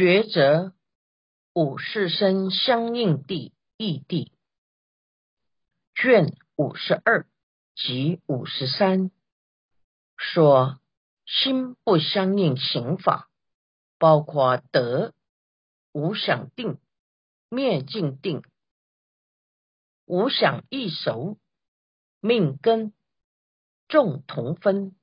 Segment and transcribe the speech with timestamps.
[0.00, 0.72] 抉择
[1.52, 4.32] 五世生相应地异地
[5.94, 7.26] 卷五十二
[7.74, 9.10] 及五十三
[10.16, 10.80] 说
[11.26, 13.28] 心不相应行法，
[13.98, 15.12] 包括得
[15.92, 16.78] 无想定、
[17.50, 18.42] 灭尽定、
[20.06, 21.36] 无想易熟、
[22.20, 22.94] 命根、
[23.86, 24.96] 众同分、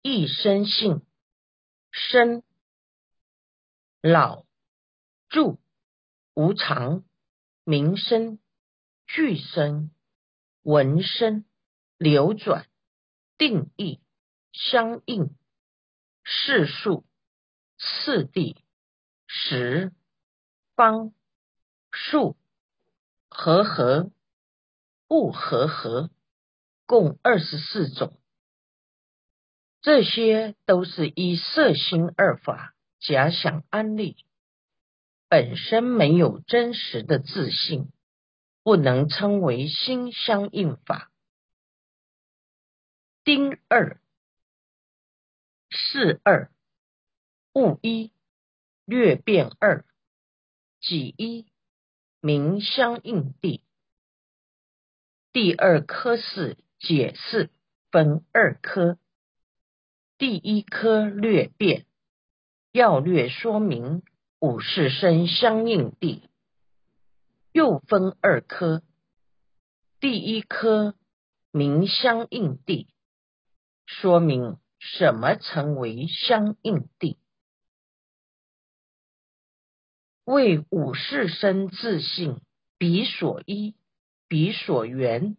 [0.00, 1.02] 一生性、
[1.90, 2.42] 生。
[4.06, 4.44] 老、
[5.30, 5.58] 住、
[6.34, 7.04] 无常、
[7.64, 8.38] 名声、
[9.06, 9.92] 俱生、
[10.62, 11.46] 闻声、
[11.96, 12.66] 流转、
[13.38, 14.02] 定义、
[14.52, 15.34] 相应、
[16.22, 17.06] 世数、
[17.78, 18.62] 次第、
[19.26, 19.90] 时、
[20.76, 21.14] 方、
[21.90, 22.36] 数、
[23.30, 24.10] 和合、
[25.08, 26.10] 不和合，
[26.84, 28.20] 共二十四种。
[29.80, 32.73] 这些都是依色心二法。
[33.06, 34.16] 假想安利
[35.28, 37.92] 本身没有真实的自信，
[38.62, 41.12] 不能称为心相应法。
[43.22, 44.00] 丁二
[45.70, 46.50] 四二
[47.54, 48.10] 物一
[48.86, 49.84] 略变二
[50.80, 51.46] 己一
[52.20, 53.62] 名相应地。
[55.30, 57.50] 第二科是解释
[57.90, 58.98] 分二科，
[60.16, 61.84] 第一科略变。
[62.74, 64.02] 要略说明
[64.40, 66.28] 五世生相应地，
[67.52, 68.82] 又分二科。
[70.00, 70.96] 第一科
[71.52, 72.88] 名相应地，
[73.86, 77.16] 说明什么称为相应地。
[80.24, 82.40] 为五世生自性，
[82.76, 83.76] 彼所依，
[84.26, 85.36] 彼所缘，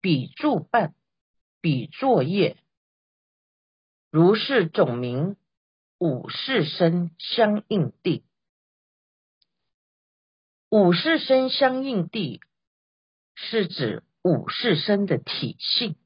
[0.00, 0.94] 彼助伴，
[1.60, 2.56] 彼作业，
[4.10, 5.36] 如是总名。
[6.00, 8.24] 五世生相应地，
[10.70, 12.40] 五世生相应地
[13.34, 15.96] 是指五世生的体性，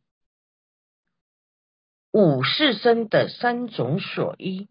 [2.10, 4.68] 五世生的三种所依，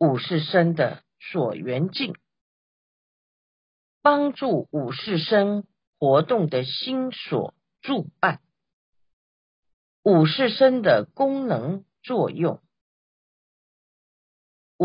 [0.00, 2.16] 五世生的所缘境，
[4.02, 5.68] 帮助五世生
[6.00, 8.40] 活动的心所助伴，
[10.02, 12.60] 五世生的功能作用。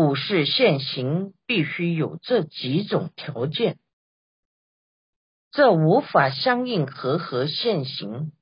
[0.00, 3.78] 五世现行必须有这几种条件，
[5.50, 8.32] 这无法相应和合现行，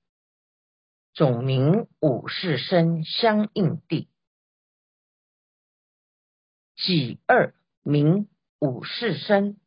[1.15, 4.09] 总名五世生相应地。
[6.77, 8.29] 己二名
[8.61, 9.59] 五世生，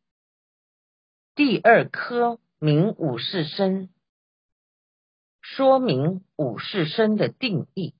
[1.34, 3.90] 第二科名五世生，
[5.42, 7.94] 说明五世生的定义。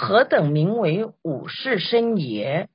[0.00, 2.70] 何等名为五世身也？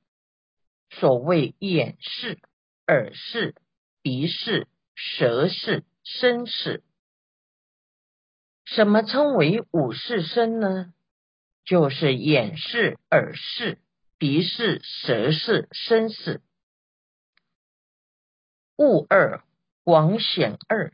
[0.90, 2.38] 所谓眼视、
[2.86, 3.54] 耳视、
[4.02, 6.84] 鼻视、舌视、身视。
[8.66, 10.92] 什么称为五世身呢？
[11.64, 13.78] 就是眼视、耳视、
[14.18, 16.42] 鼻视、舌视、身视。
[18.76, 19.42] 物二
[19.82, 20.92] 广显二，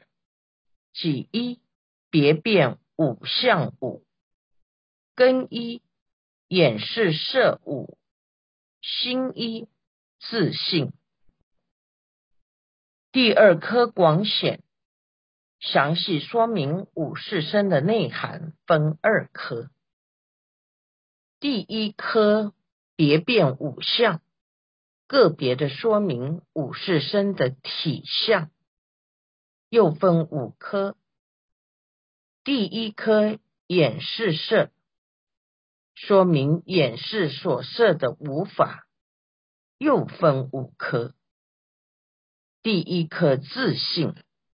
[0.92, 1.60] 己一
[2.08, 4.04] 别变五相五
[5.16, 5.82] 根一。
[6.50, 7.96] 眼视色五，
[8.82, 9.68] 心一
[10.18, 10.92] 自信。
[13.12, 14.60] 第二科广显，
[15.60, 19.70] 详细说明五士生的内涵，分二科。
[21.38, 22.52] 第一科
[22.96, 24.20] 别变五相，
[25.06, 28.50] 个别的说明五士生的体相，
[29.68, 30.96] 又分五科。
[32.42, 33.38] 第一科
[33.68, 34.72] 演示色。
[36.02, 38.86] 说明眼视所设的五法，
[39.76, 41.14] 又分五科。
[42.62, 44.14] 第一科自信，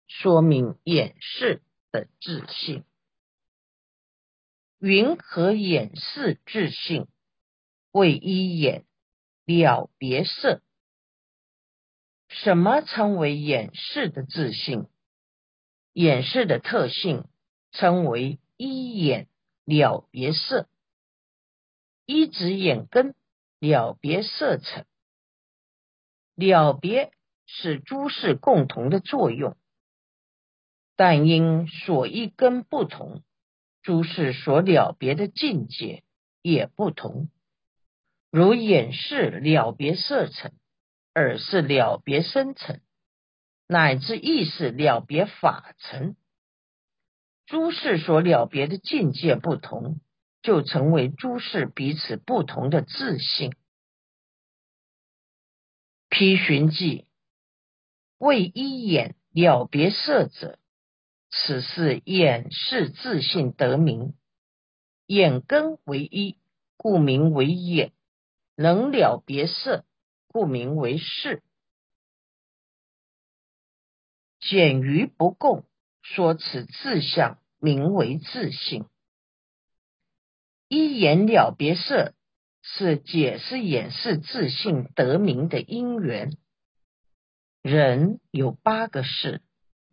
[0.08, 2.84] 说明眼视的自信。
[4.78, 7.08] 云何眼视自信？
[7.92, 8.86] 为一眼
[9.46, 10.62] 了别色。
[12.28, 14.86] 什么称为眼视的自信？
[15.92, 17.28] 眼视的特性
[17.72, 19.28] 称为一眼
[19.66, 20.68] 了别色。
[22.12, 23.16] 一指眼根
[23.62, 24.86] 了别色尘，
[26.36, 27.14] 了别
[27.46, 29.56] 是诸事共同的作用，
[30.98, 33.24] 但因所一根不同，
[33.82, 36.04] 诸事所了别的境界
[36.42, 37.30] 也不同。
[38.30, 40.52] 如眼是了别色尘，
[41.16, 42.82] 耳是了别声尘，
[43.68, 46.18] 乃至意识了别法尘，
[47.46, 50.02] 诸事所了别的境界不同。
[50.42, 53.54] 就成为诸事彼此不同的自性。
[56.10, 57.08] 批寻记
[58.18, 60.60] 为一眼了别色者，
[61.30, 64.14] 此是眼是自性得名，
[65.06, 66.38] 眼根为一，
[66.76, 67.92] 故名为眼；
[68.56, 69.86] 能了别色，
[70.28, 71.42] 故名为视。
[74.40, 75.66] 简于不共，
[76.02, 78.86] 说此自相名为自性。
[80.74, 82.14] 一眼了别色，
[82.62, 86.38] 是解释眼是自性得名的因缘。
[87.62, 89.42] 人有八个事，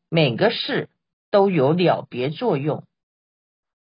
[0.09, 0.89] 每个事
[1.33, 2.85] 都有了别作用。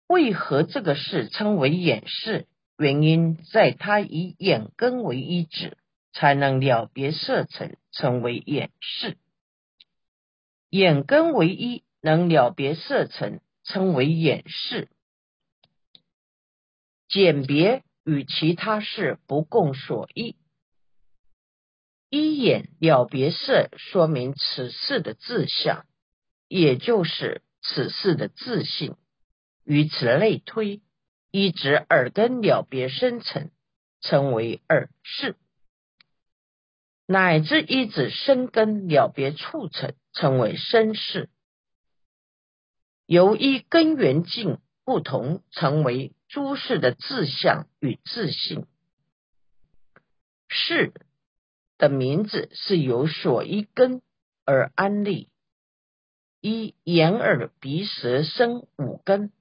[0.08, 2.48] 为何这个事称为眼视？
[2.78, 5.78] 原因在它以眼根为一指，
[6.14, 9.18] 才能了别色尘，称为眼视。
[10.70, 14.88] 眼根为一，能了别色尘，称为眼视。
[17.08, 20.36] 简别与其他事不共所异。
[22.10, 25.86] 一眼了别色，说明此事的自相，
[26.48, 28.96] 也就是此事的自性。
[29.64, 30.82] 与此类推，
[31.32, 33.52] 一指耳根了别生成，
[34.02, 35.34] 称为耳视；
[37.06, 39.94] 乃至一指生根了别促成。
[40.14, 41.30] 称为身世，
[43.06, 48.66] 由一根源境不同，成为诸事的自相与自信。
[50.48, 50.94] 事
[51.78, 54.02] 的名字是由所依根
[54.46, 55.30] 而安立，
[56.42, 59.32] 一眼耳鼻舌身五根，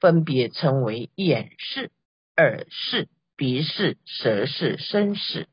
[0.00, 1.90] 分别称为眼视、
[2.36, 5.48] 耳视、鼻视、舌视、身视。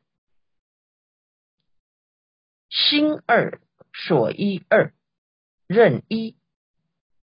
[2.70, 3.62] 心二。
[3.92, 4.94] 所依二，
[5.68, 6.38] 任一，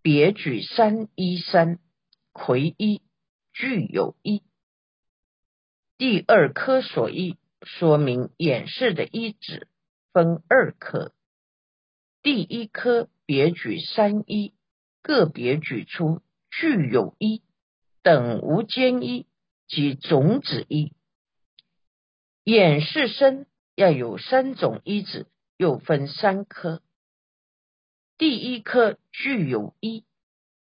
[0.03, 1.79] 别举三一三，
[2.33, 3.01] 魁一，
[3.59, 4.45] 具有一。
[5.97, 9.67] 第二科所依，说明演示的一指
[10.13, 11.13] 分二科。
[12.23, 14.55] 第一科别举三一，
[15.03, 16.23] 个别举出
[16.53, 17.43] 具有一
[18.03, 19.27] 等无间一
[19.67, 20.93] 及种子一。
[22.45, 25.27] 演示身要有三种一指。
[25.57, 26.85] 又分三科，
[28.17, 30.05] 第一科具有一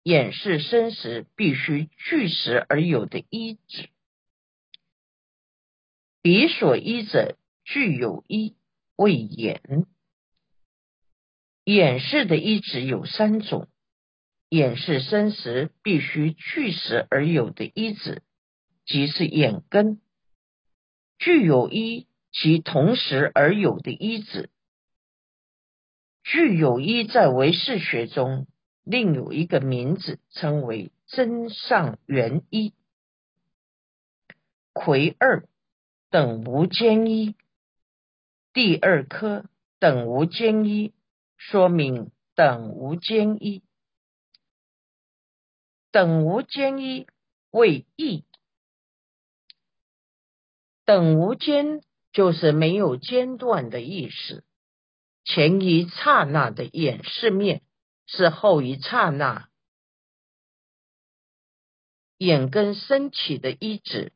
[0.03, 3.89] 眼视生时必须具实而有的一指，
[6.23, 8.55] 彼所依者具有一
[8.95, 9.61] 为眼。
[11.63, 13.67] 眼视的一指有三种，
[14.49, 18.23] 眼视生时必须具实而有的一指，
[18.85, 20.01] 即是眼根
[21.19, 24.49] 具有一其同时而有的一指。
[26.23, 28.47] 具有一在唯识学中
[28.83, 32.73] 另有一个名字，称为真上元一、
[34.73, 35.47] 魁二
[36.09, 37.35] 等无间一。
[38.53, 39.45] 第二科
[39.79, 40.93] 等无间一，
[41.37, 43.63] 说明等无间一，
[45.91, 47.07] 等无间一
[47.49, 48.25] 为一，
[50.83, 51.81] 等无间
[52.11, 54.43] 就是没有间断的意思。
[55.23, 57.61] 前一刹那的演示面，
[58.13, 59.47] 是后一刹那
[62.17, 64.11] 眼根升起的一指。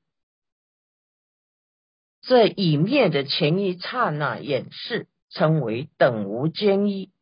[2.20, 7.14] 这已灭的前一刹那眼视，称为等无间一，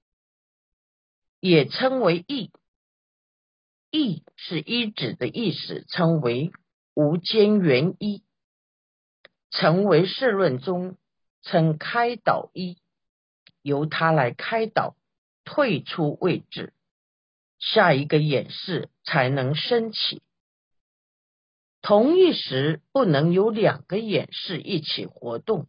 [1.40, 2.52] 也称为意。
[3.92, 6.52] 意是一指的意思，称为
[6.96, 8.24] 无间缘一。
[9.52, 10.98] 成为世论中
[11.44, 12.82] 称开导一。
[13.62, 14.96] 由他来开导，
[15.46, 16.74] 退出位置，
[17.60, 20.22] 下一个演示才能升起。
[21.82, 25.68] 同一时不能有两个演示一起活动，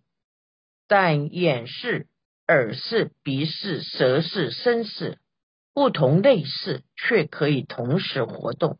[0.86, 2.08] 但演示
[2.46, 5.18] 耳视、鼻视、舌视、身视
[5.72, 8.78] 不同类似，却可以同时活动。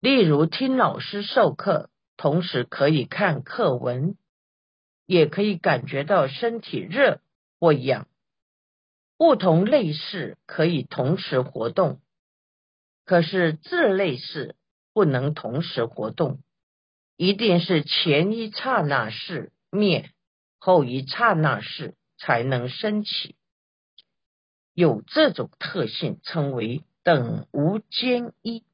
[0.00, 4.16] 例如听老师授课，同时可以看课文，
[5.06, 7.20] 也可以感觉到身体热。
[7.62, 8.08] 或痒，
[9.20, 12.00] 不同类似可以同时活动，
[13.04, 14.56] 可是这类似
[14.94, 16.42] 不能同时活动，
[17.18, 20.10] 一定是前一刹那是灭，
[20.58, 23.36] 后一刹那是才能升起。
[24.72, 28.64] 有这种特性，称为等无间一。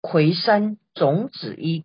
[0.00, 1.84] 葵山种子一，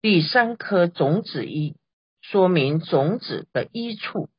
[0.00, 1.76] 第三颗种子一。
[2.22, 4.30] 说明种子的一处，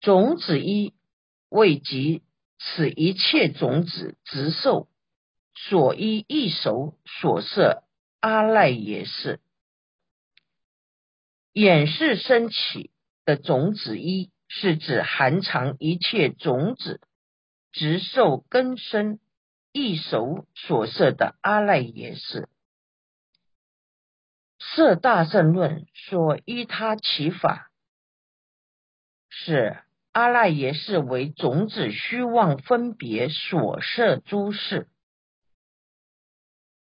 [0.00, 0.94] 种子一
[1.48, 2.22] 未及
[2.58, 4.88] 此一切种子直受，
[5.54, 7.84] 所依一手所设
[8.20, 9.40] 阿赖耶识，
[11.52, 12.90] 眼识升起
[13.24, 17.00] 的种子一，是指含藏一切种子，
[17.72, 19.18] 直受根生
[19.72, 22.48] 一手所设的阿赖耶识。
[24.58, 27.70] 色大圣论说依他其法，
[29.28, 34.88] 是阿赖耶识为种子虚妄分别所设诸事。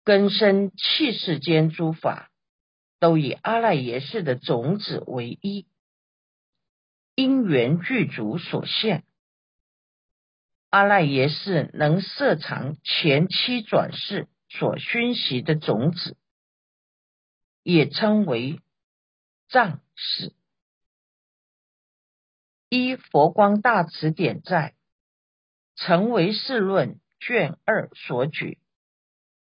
[0.02, 2.30] 根生气世间诸法，
[2.98, 5.66] 都以阿赖耶识的种子为一，
[7.14, 9.04] 因缘具足所现。
[10.70, 16.16] 阿赖耶识能摄藏前期转世所熏习的种子，
[17.62, 18.60] 也称为
[19.50, 20.32] 藏识。
[22.68, 24.74] 依佛光大辞典在
[25.84, 28.58] 《成为世论》卷二所举。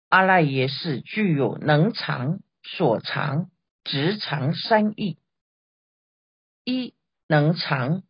[0.08, 3.50] 阿赖耶识具有能藏、所藏、
[3.84, 5.18] 直藏三义。
[6.64, 6.94] 一
[7.26, 8.02] 能藏，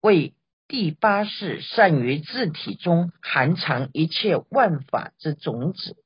[0.00, 0.34] 为
[0.68, 5.96] 第八世善于自体中含藏一切万法之种子。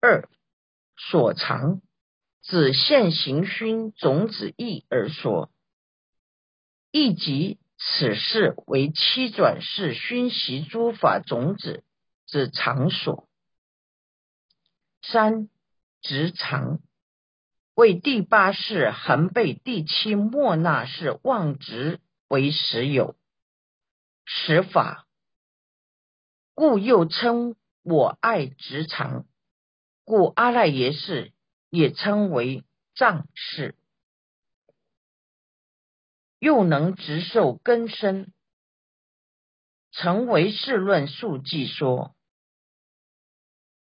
[0.00, 0.28] 二
[0.96, 1.82] 所藏，
[2.42, 5.50] 指现行熏种子义而说，
[6.90, 11.84] 亦即此事为七转世熏习诸法种子。
[12.30, 13.26] 之场所，
[15.00, 15.48] 三
[16.02, 16.78] 直常
[17.74, 23.16] 为第八世恒被第七莫那世妄执为实有
[24.26, 25.06] 实法，
[26.52, 29.24] 故又称我爱直常，
[30.04, 31.32] 故阿赖耶识
[31.70, 32.62] 也称为
[32.94, 33.74] 藏识，
[36.38, 38.32] 又能直受根生，
[39.90, 42.14] 成为世论述记说。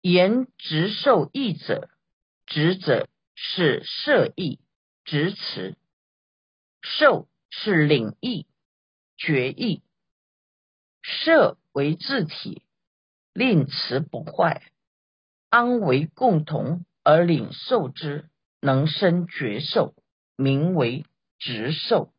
[0.01, 1.89] 言直受意者，
[2.47, 4.61] 直者是摄意、
[5.05, 5.77] 直持；
[6.83, 8.47] 受是领意、
[9.17, 9.83] 觉意。
[11.01, 12.63] 摄为自体，
[13.33, 14.71] 令持不坏，
[15.49, 19.95] 安为共同而领受之，能生觉受，
[20.37, 21.05] 名为
[21.39, 22.13] 直受。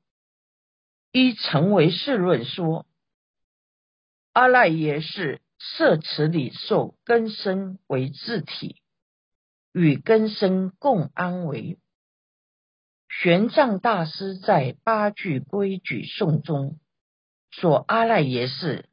[1.17, 2.85] 一成为世论说，
[4.33, 5.39] 阿赖耶识。
[5.57, 8.81] 色持理受根生为自体，
[9.71, 11.79] 与根生共安为。
[13.07, 16.77] 玄奘大师在八句规矩颂中
[17.51, 18.89] 说：“阿赖耶识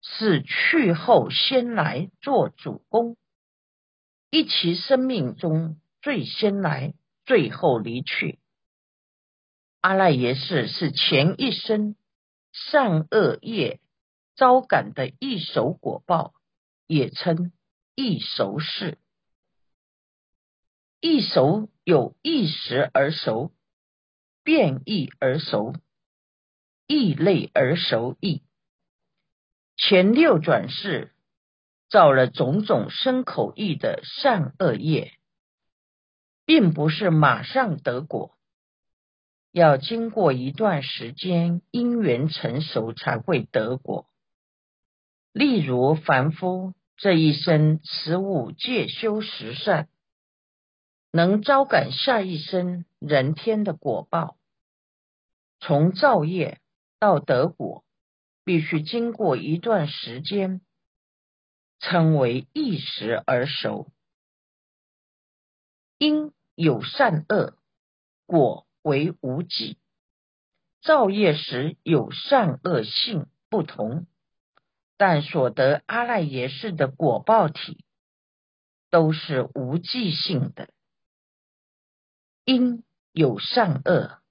[0.00, 3.16] 是去后先来做主公，
[4.30, 6.94] 一其生命中最先来，
[7.26, 8.38] 最后离去。
[9.80, 11.96] 阿赖耶识是前一生
[12.52, 13.80] 善恶业。”
[14.36, 16.34] 招感的一手果报，
[16.86, 17.52] 也称
[17.94, 18.98] 一熟事。
[21.00, 23.54] 一熟有一时而熟，
[24.44, 25.72] 变异而熟，
[26.86, 28.42] 异类而熟异。
[29.78, 31.14] 前六转世
[31.88, 35.14] 造了种种生口意的善恶业，
[36.44, 38.35] 并不是马上得果，
[39.56, 44.06] 要经过一段时间因缘成熟才会得果。
[45.32, 49.88] 例如凡夫这一生持五戒修十善，
[51.10, 54.36] 能招感下一生人天的果报。
[55.58, 56.60] 从造业
[56.98, 57.82] 到得果，
[58.44, 60.60] 必须经过一段时间，
[61.78, 63.90] 称为一时而熟。
[65.96, 67.56] 因有善恶，
[68.26, 69.78] 果为无记。
[70.80, 74.06] 造业时有善恶性不同。
[74.96, 77.84] 但所得阿赖耶识的果报体
[78.88, 80.70] 都是无记性的，
[82.46, 84.22] 因有善恶，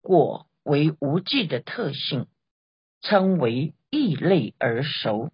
[0.00, 2.28] 果为无记的特性，
[3.00, 5.32] 称为异类而熟。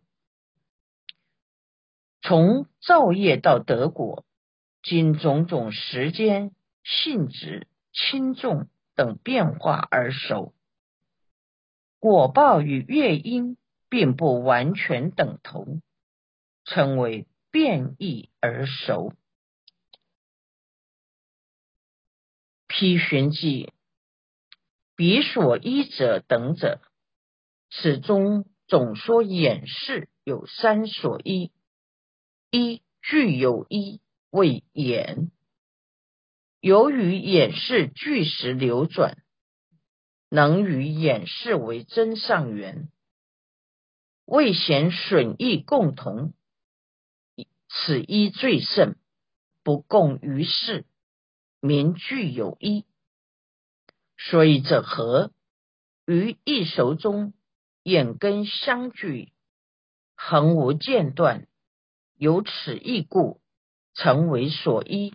[2.23, 4.25] 从造业到得果，
[4.83, 10.55] 经种种时间、性质、轻重等变化而熟，
[11.99, 13.57] 果报与月因。
[13.93, 15.83] 并不完全等同，
[16.65, 19.13] 称为变异而熟。
[22.67, 23.71] 批寻记
[24.97, 26.81] 彼所依者等者，
[27.69, 31.53] 此中总说眼视有三所依：
[32.51, 35.31] 一具有一为眼，
[36.63, 39.19] 由于眼视巨石流转，
[40.29, 42.89] 能与眼视为真上缘。
[44.27, 46.35] 未显损益共同，
[47.69, 48.95] 此一最胜，
[49.65, 50.87] 不共于世，
[51.59, 52.87] 民具有一。
[54.17, 55.33] 所以者何？
[56.07, 57.35] 于一熟中，
[57.83, 59.33] 眼根相聚，
[60.15, 61.49] 恒无间断，
[62.17, 63.41] 有此异故，
[63.95, 65.13] 成为所依。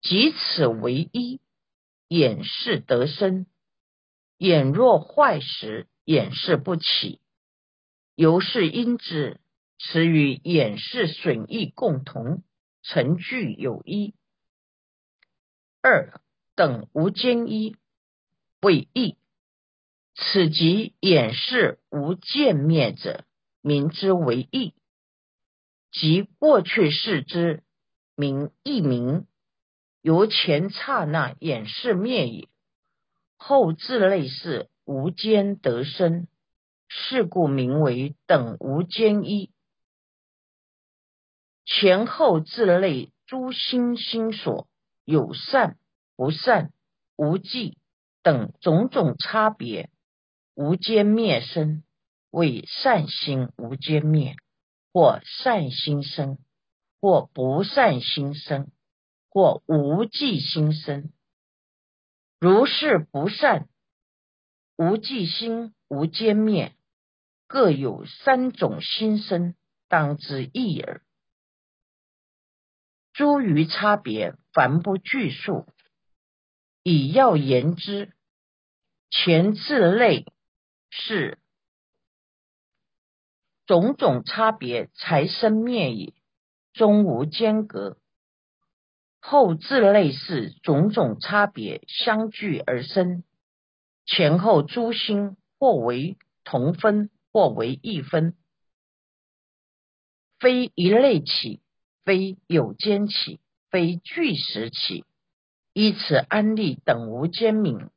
[0.00, 1.40] 即此为一，
[2.08, 3.46] 眼视得生。
[4.38, 7.20] 眼若坏时，眼视不起，
[8.14, 9.40] 由是因之。
[9.82, 12.42] 此与眼视损益共同，
[12.82, 14.14] 成具有一。
[15.80, 16.20] 二
[16.54, 17.76] 等无间一，
[18.60, 19.16] 为异。
[20.14, 23.24] 此即眼视无见灭者，
[23.62, 24.74] 名之为异；
[25.90, 27.62] 即过去世之
[28.14, 29.26] 名异名，
[30.02, 32.48] 由前刹那眼视灭也。
[33.36, 36.28] 后自类似无间得生，
[36.88, 39.50] 是故名为等无间一。
[41.64, 44.68] 前后自类诸心心所
[45.04, 45.78] 有善
[46.16, 46.72] 不善、
[47.16, 47.78] 无记
[48.22, 49.90] 等种种差别。
[50.54, 51.82] 无间灭生，
[52.30, 54.34] 为善心无间灭，
[54.92, 56.38] 或善心生，
[57.00, 58.70] 或不善心生，
[59.30, 61.10] 或无记心生。
[62.38, 63.68] 如是不善
[64.76, 66.74] 无记心无间灭，
[67.46, 69.54] 各有三种心生，
[69.88, 71.02] 当知一耳。
[73.12, 75.66] 诸余差别，凡不具数，
[76.82, 78.12] 以要言之。
[79.10, 80.26] 前自类。
[80.92, 81.38] 是
[83.64, 86.14] 种种差别才生灭也，
[86.72, 87.96] 终无间隔。
[89.20, 93.22] 后自类似种种差别相聚而生，
[94.06, 98.34] 前后诸心或为同分，或为异分，
[100.38, 101.60] 非一类起，
[102.04, 105.04] 非有间起，非俱时起，
[105.74, 107.90] 依此安立等无间名。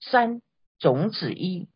[0.00, 0.42] 三
[0.78, 1.68] 种子一。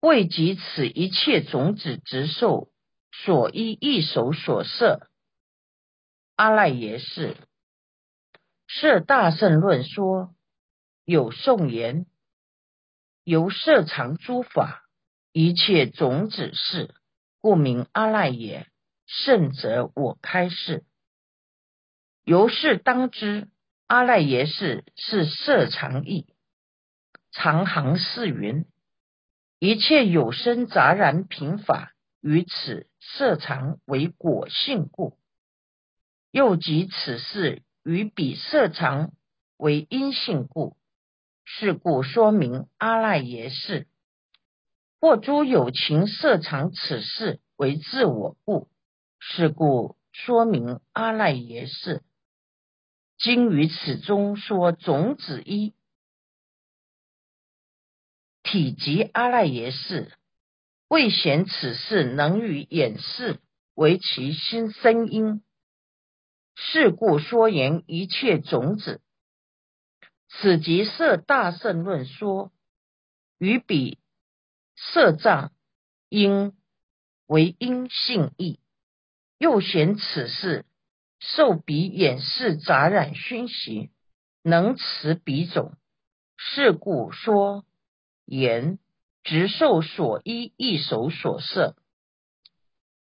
[0.00, 2.68] 未及此一切种子直受
[3.12, 5.07] 所依一手所摄，
[6.38, 7.36] 阿赖耶识。
[8.68, 10.36] 是大圣论说
[11.04, 12.06] 有颂言：
[13.24, 14.84] 由色藏诸法
[15.32, 16.94] 一切种子是，
[17.40, 18.68] 故名阿赖耶。
[19.04, 20.84] 圣者我开示，
[22.22, 23.48] 由是当知
[23.88, 26.32] 阿赖耶识是色常义，
[27.32, 28.64] 常行是云。
[29.58, 35.18] 一切有生杂然平法，于此色常为果性故；
[36.38, 39.10] 又即此事与彼色常
[39.56, 40.76] 为因性故。
[41.44, 43.88] 是故说明阿赖耶识，
[45.00, 48.68] 或诸有情色常此事为自我故。
[49.18, 52.04] 是故说明阿赖耶识。
[53.18, 55.74] 今于此中说种子一。
[58.44, 60.12] 体及阿赖耶识，
[60.86, 63.40] 未显此事能与演示
[63.74, 65.42] 为其心声音。
[66.60, 69.00] 是故说言一切种子，
[70.28, 72.50] 此即色大圣论说，
[73.38, 74.00] 与彼
[74.74, 75.52] 色障
[76.08, 76.52] 因
[77.28, 78.58] 为因性异，
[79.38, 80.66] 又显此事
[81.20, 83.90] 受彼演示杂染熏习，
[84.42, 85.76] 能持彼种。
[86.36, 87.64] 是故说。
[88.24, 88.78] 言
[89.22, 91.76] 直受所依，一手所摄，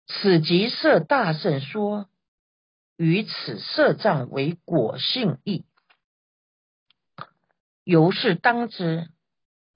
[0.08, 2.10] 此即色大圣说，
[2.98, 5.66] 于此色障为果性义。
[7.84, 9.10] 由是当知，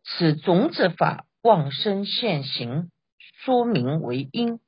[0.03, 4.59] 此种子法妄生现行，说明为因；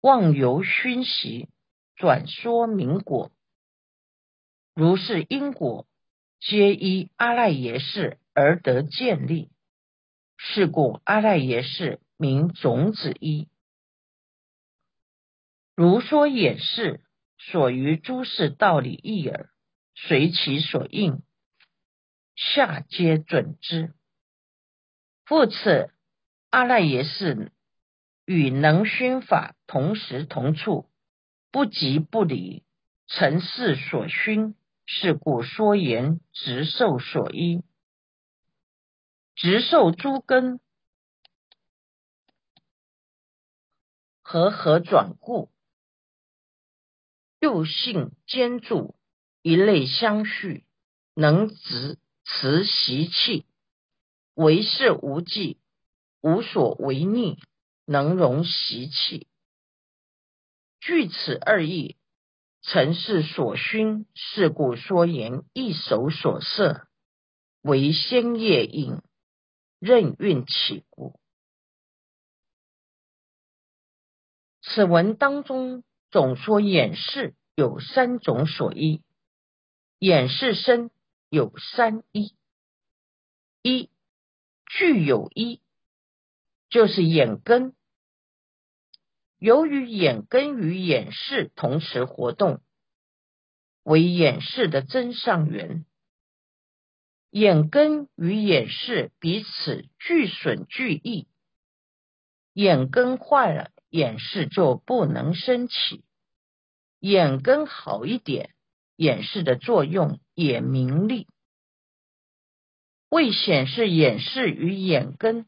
[0.00, 1.48] 妄由熏习，
[1.94, 3.30] 转说明果。
[4.74, 5.86] 如是因果，
[6.40, 9.50] 皆依阿赖耶识而得建立。
[10.36, 13.48] 是故阿赖耶识名种子一，
[15.74, 17.00] 如说演示
[17.38, 19.48] 所于诸事道理异耳，
[19.94, 21.22] 随其所应，
[22.34, 23.94] 下皆准之。
[25.24, 25.94] 复次，
[26.50, 27.52] 阿赖耶识
[28.24, 30.90] 与能熏法同时同处，
[31.50, 32.64] 不即不离，
[33.06, 34.54] 成事所熏。
[34.90, 37.62] 是故说言直受所依。
[39.34, 40.60] 直受诸根，
[44.22, 45.50] 和合转故，
[47.40, 48.96] 又性兼住，
[49.42, 50.64] 一类相续，
[51.14, 53.46] 能执持习气，
[54.34, 55.60] 为是无忌，
[56.20, 57.38] 无所违逆，
[57.84, 59.28] 能容习气。
[60.80, 61.96] 据此二义，
[62.62, 66.88] 尘世所熏，是故说言一手所摄，
[67.62, 69.00] 为先业因，
[69.78, 71.20] 任运起故。
[74.60, 79.02] 此文当中总说眼视有三种所依，
[79.98, 80.90] 眼视身
[81.28, 82.34] 有三依：
[83.62, 83.90] 一
[84.66, 85.60] 具有一，
[86.70, 87.74] 就是眼根。
[89.38, 92.60] 由于眼根与眼视同时活动，
[93.82, 95.84] 为眼视的真上缘。
[97.30, 101.28] 眼根与眼视彼此俱损俱益，
[102.54, 103.70] 眼根坏了。
[103.90, 106.04] 眼视就不能升起，
[107.00, 108.54] 眼根好一点，
[108.96, 111.26] 眼视的作用也明利。
[113.08, 115.46] 为显示眼视与眼根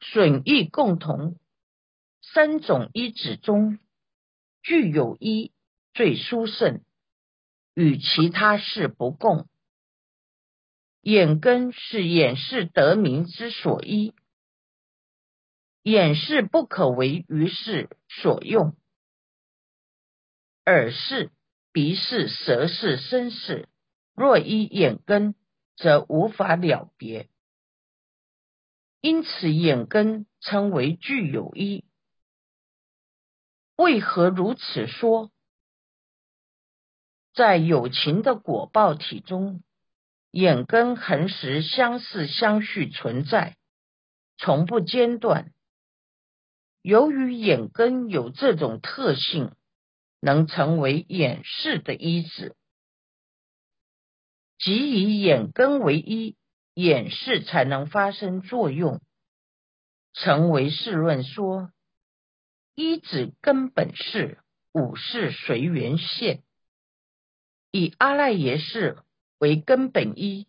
[0.00, 1.38] 损益共同，
[2.22, 3.78] 三种一指中
[4.62, 5.52] 具有一
[5.92, 6.82] 最殊胜，
[7.74, 9.46] 与其他事不共。
[11.02, 14.14] 眼根是眼视得名之所依。
[15.84, 18.74] 眼视不可为于事所用，
[20.64, 21.30] 耳视、
[21.72, 23.68] 鼻视、舌视、身视，
[24.14, 25.34] 若依眼根，
[25.76, 27.28] 则无法了别。
[29.02, 31.84] 因此，眼根称为具有一。
[33.76, 35.30] 为何如此说？
[37.34, 39.62] 在有情的果报体中，
[40.30, 43.58] 眼根恒时相似相续存在，
[44.38, 45.52] 从不间断。
[46.84, 49.52] 由于眼根有这种特性，
[50.20, 52.54] 能成为眼视的依子，
[54.58, 56.36] 即以眼根为一，
[56.74, 59.00] 眼视才能发生作用，
[60.12, 61.72] 成为世论说
[62.74, 64.36] 依止根本是
[64.70, 66.42] 五事随缘现，
[67.70, 68.98] 以阿赖耶识
[69.38, 70.46] 为根本一，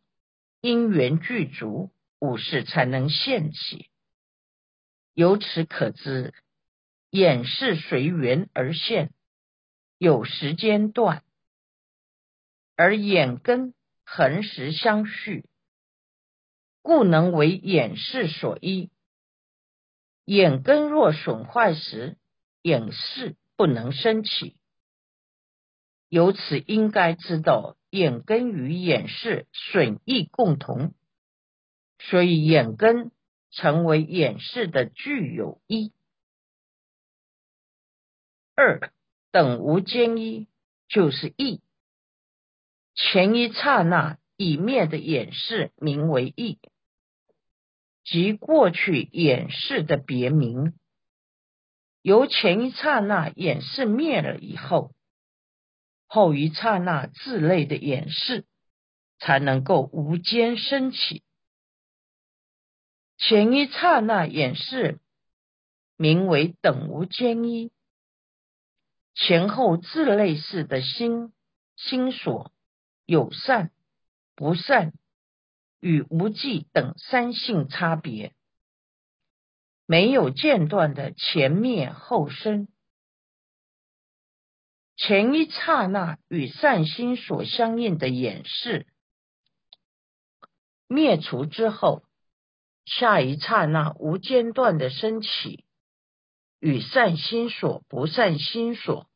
[0.60, 3.90] 因缘具足，五事才能现起。
[5.16, 6.34] 由此可知，
[7.10, 9.14] 眼视随缘而现，
[9.98, 11.22] 有时间段；
[12.76, 13.74] 而眼根
[14.04, 15.46] 恒时相续，
[16.82, 18.92] 故能为眼视所依。
[20.26, 22.18] 眼根若损坏时，
[22.62, 24.58] 眼视不能升起。
[26.10, 30.94] 由此应该知道，眼根与眼视损益共同，
[32.00, 33.12] 所以眼根。
[33.56, 35.94] 成为演示的具有一、
[38.54, 38.92] 二
[39.32, 40.48] 等无间一，
[40.90, 41.62] 就是一
[42.96, 46.60] 前一刹那已灭的演示名为一，
[48.04, 50.74] 即过去演示的别名。
[52.02, 54.92] 由前一刹那演示灭了以后，
[56.08, 58.46] 后一刹那自类的演示
[59.18, 61.24] 才能够无间升起。
[63.18, 65.00] 前一刹那演示
[65.96, 67.72] 名为等无间一，
[69.14, 71.32] 前后自类似的心
[71.78, 72.52] 心所
[73.06, 73.72] 有善
[74.36, 74.94] 不善
[75.80, 78.36] 与无记等三性差别，
[79.86, 82.68] 没有间断的前灭后生。
[84.98, 88.88] 前一刹那与善心所相应的演示
[90.90, 92.05] 灭除之后。
[92.86, 95.66] 下一刹那无间断的升起，
[96.60, 99.08] 与善心所、不善心所，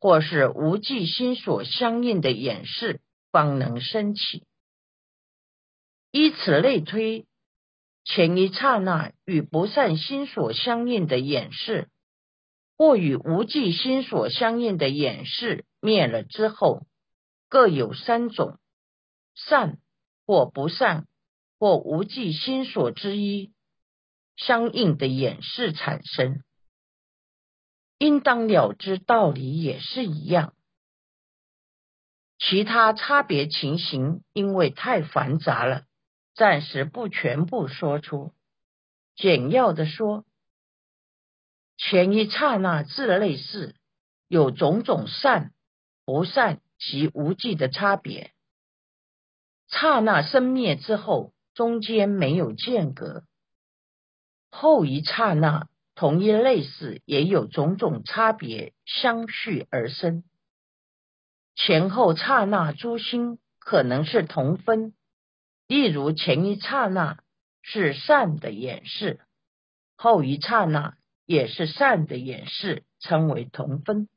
[0.00, 4.46] 或是无记心所相应的演示，方能升起。
[6.10, 7.26] 依此类推，
[8.04, 11.88] 前一刹那与不善心所相应的演示，
[12.76, 16.86] 或与无记心所相应的演示灭了之后，
[17.48, 18.58] 各有三种
[19.34, 19.78] 善
[20.26, 21.06] 或不善。
[21.62, 23.52] 或无记心所之一
[24.34, 26.42] 相应的演示产生，
[27.98, 30.56] 应当了知道理也是一样。
[32.36, 35.84] 其他差别情形因为太繁杂了，
[36.34, 38.34] 暂时不全部说出。
[39.14, 40.24] 简要的说，
[41.76, 43.76] 前一刹那自类似，
[44.26, 45.52] 有种种善、
[46.04, 48.32] 不善及无记的差别。
[49.68, 51.31] 刹那生灭之后。
[51.54, 53.24] 中间没有间隔，
[54.50, 60.24] 后一刹那同一类似，也有种种差别相续而生。
[61.54, 64.94] 前后刹那诸心可能是同分，
[65.66, 67.22] 例如前一刹那
[67.60, 69.20] 是善的演示，
[69.96, 74.08] 后一刹那也是善的演示，称为同分，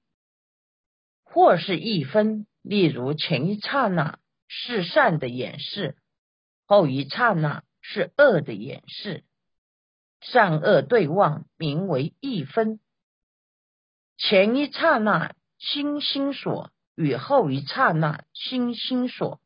[1.23, 2.47] 或是一分。
[2.61, 4.17] 例如前一刹那
[4.47, 5.97] 是善的演示，
[6.65, 9.23] 后一刹那是恶的演示，
[10.19, 12.79] 善恶对望，名为一分。
[14.17, 19.39] 前一刹那心心所与后一刹那心心所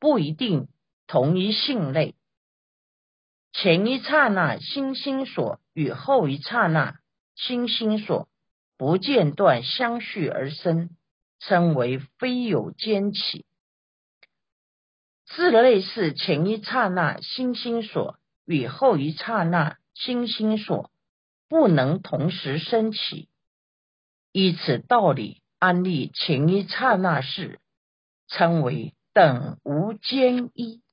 [0.00, 0.68] 不一定
[1.06, 2.14] 同一性类。
[3.52, 6.98] 前一刹那心心所与后一刹那
[7.36, 8.28] 心心所
[8.76, 10.90] 不间断相续而生，
[11.38, 13.46] 称为非有间起。
[15.36, 20.92] 自类似前一刹那心心所与后一刹那心心所
[21.48, 23.28] 不能同时升起。
[24.30, 27.58] 依此道理，安立前一刹那事，
[28.28, 30.83] 称为等无间一。